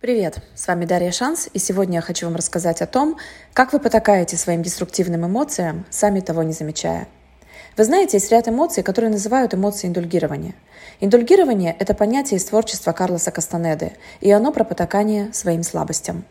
[0.00, 3.18] Привет, с вами Дарья Шанс, и сегодня я хочу вам рассказать о том,
[3.52, 7.06] как вы потакаете своим деструктивным эмоциям, сами того не замечая.
[7.76, 10.54] Вы знаете, есть ряд эмоций, которые называют эмоции индульгирования.
[11.00, 13.92] Индульгирование– это понятие из творчества Карлоса Кастанеды,
[14.22, 16.24] и оно про потакание своим слабостям.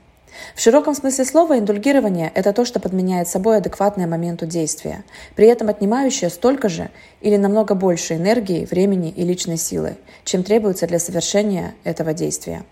[0.56, 5.04] В широком смысле слова индульгирование– это то, что подменяет собой адекватное моменту действия,
[5.36, 6.90] при этом отнимающее столько же
[7.22, 12.64] или намного больше энергии, времени и личной силы, чем требуется для совершения этого действия.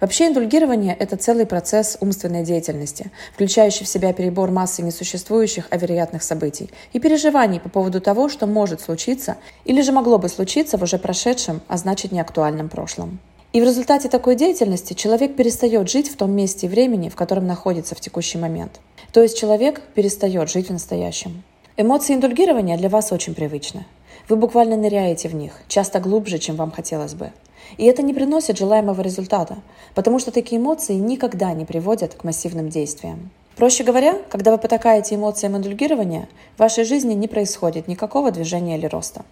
[0.00, 6.22] Вообще индульгирование– это целый процесс умственной деятельности, включающий в себя перебор массы несуществующих, а вероятных
[6.22, 10.82] событий и переживаний по поводу того, что может случиться или же могло бы случиться в
[10.82, 13.20] уже прошедшем, а значит неактуальном прошлом.
[13.52, 17.46] И в результате такой деятельности человек перестает жить в том месте и времени, в котором
[17.46, 18.80] находится в текущий момент.
[19.12, 21.42] То есть человек перестает жить в настоящем.
[21.76, 23.84] Эмоции индульгирования для вас очень привычны.
[24.28, 27.32] Вы буквально ныряете в них, часто глубже, чем вам хотелось бы.
[27.76, 29.58] И это не приносит желаемого результата,
[29.94, 33.30] потому что такие эмоции никогда не приводят к массивным действиям.
[33.56, 38.86] Проще говоря, когда вы потакаете эмоциям индульгирования, в вашей жизни не происходит никакого движения или
[38.86, 39.24] роста.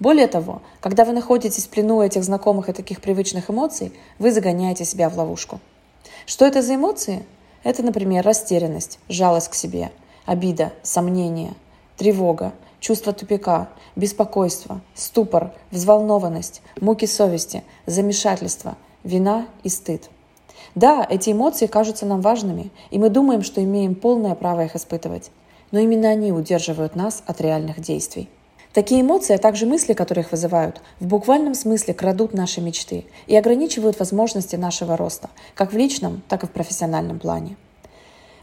[0.00, 4.84] Более того, когда вы находитесь в плену этих знакомых и таких привычных эмоций, вы загоняете
[4.84, 5.60] себя в ловушку.
[6.24, 7.24] Что это за эмоции?
[7.64, 9.90] Это, например, растерянность, жалость к себе,
[10.24, 11.54] обида, сомнение,
[11.96, 20.10] тревога, чувство тупика, беспокойство, ступор, взволнованность, муки совести, замешательство, вина и стыд.
[20.74, 25.30] Да, эти эмоции кажутся нам важными, и мы думаем, что имеем полное право их испытывать.
[25.70, 28.28] Но именно они удерживают нас от реальных действий.
[28.72, 33.34] Такие эмоции, а также мысли, которые их вызывают, в буквальном смысле крадут наши мечты и
[33.34, 37.56] ограничивают возможности нашего роста, как в личном, так и в профессиональном плане.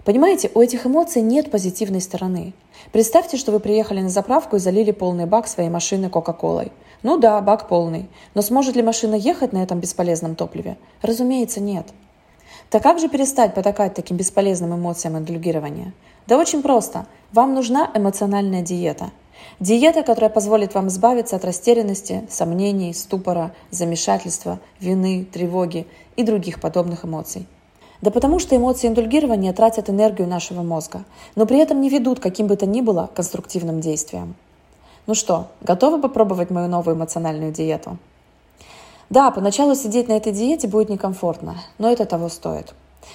[0.05, 2.53] Понимаете, у этих эмоций нет позитивной стороны.
[2.91, 6.71] Представьте, что вы приехали на заправку и залили полный бак своей машины Кока-Колой.
[7.01, 8.07] Ну да, бак полный.
[8.35, 10.77] Но сможет ли машина ехать на этом бесполезном топливе?
[11.01, 11.87] Разумеется, нет.
[12.69, 15.91] Так как же перестать потакать таким бесполезным эмоциям индульгирования?
[16.27, 17.07] Да очень просто.
[17.33, 19.09] Вам нужна эмоциональная диета.
[19.59, 27.05] Диета, которая позволит вам избавиться от растерянности, сомнений, ступора, замешательства, вины, тревоги и других подобных
[27.05, 27.47] эмоций.
[28.01, 31.03] Да потому что эмоции индульгирования тратят энергию нашего мозга,
[31.35, 34.35] но при этом не ведут каким бы то ни было конструктивным действиям.
[35.07, 37.97] Ну что, готовы попробовать мою новую эмоциональную диету?
[39.09, 42.73] Да, поначалу сидеть на этой диете будет некомфортно, но это того стоит.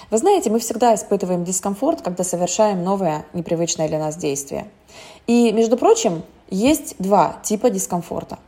[0.09, 4.67] Вы знаете, мы всегда испытываем дискомфорт, когда совершаем новое, непривычное для нас действие.
[5.27, 8.39] И, между прочим, есть два типа дискомфорта.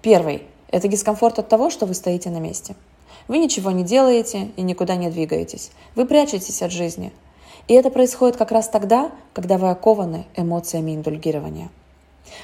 [0.00, 2.74] Первый– это дискомфорт от того, что вы стоите на месте–
[3.28, 5.70] вы ничего не делаете и никуда не двигаетесь.
[5.94, 7.12] Вы прячетесь от жизни.
[7.68, 11.70] И это происходит как раз тогда, когда вы окованы эмоциями индульгирования.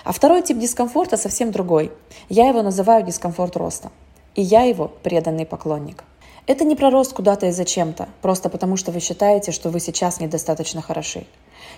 [0.05, 1.93] А второй тип дискомфорта совсем другой.
[2.28, 3.91] Я его называю дискомфорт роста.
[4.34, 6.05] И я его преданный поклонник.
[6.47, 10.19] Это не про рост куда-то и зачем-то, просто потому что вы считаете, что вы сейчас
[10.19, 11.25] недостаточно хороши.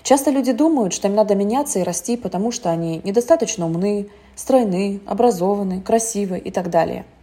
[0.02, 5.00] Часто люди думают, что им надо меняться и расти, потому что они недостаточно умны, стройны,
[5.04, 7.04] образованы, красивы и так далее–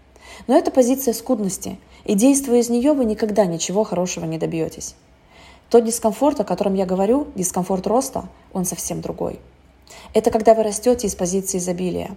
[0.47, 4.95] но это позиция скудности, и действуя из нее, вы никогда ничего хорошего не добьетесь.
[5.69, 9.39] Тот дискомфорт, о котором я говорю, дискомфорт роста, он совсем другой.
[10.13, 12.15] Это когда вы растете из позиции изобилия.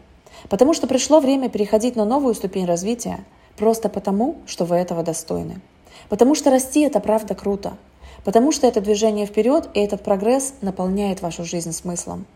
[0.48, 3.24] Потому что пришло время переходить на новую ступень развития,
[3.56, 5.60] просто потому, что вы этого достойны.
[6.08, 7.76] Потому что расти– это правда круто.
[8.24, 12.26] Потому что это движение вперед, и этот прогресс наполняет вашу жизнь смыслом.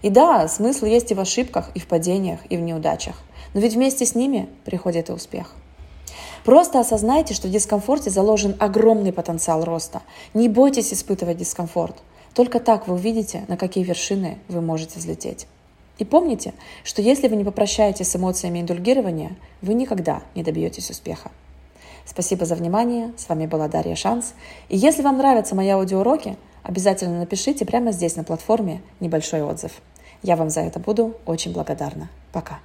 [0.00, 3.16] И да, смысл есть и в ошибках, и в падениях, и в неудачах.
[3.54, 5.54] Но ведь вместе с ними приходит и успех.
[6.44, 10.02] Просто осознайте, что в дискомфорте заложен огромный потенциал роста.
[10.34, 11.96] Не бойтесь испытывать дискомфорт.
[12.34, 15.46] Только так вы увидите, на какие вершины вы можете взлететь.
[15.98, 21.30] И помните, что если вы не попрощаетесь с эмоциями индульгирования, вы никогда не добьетесь успеха.
[22.04, 23.12] Спасибо за внимание.
[23.16, 24.34] С вами была Дарья Шанс.
[24.68, 29.72] И если вам нравятся мои аудиоуроки, обязательно напишите прямо здесь на платформе небольшой отзыв.
[30.22, 32.08] Я вам за это буду очень благодарна.
[32.32, 32.60] Пока.